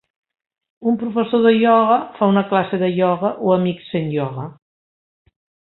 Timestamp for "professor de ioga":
1.01-1.99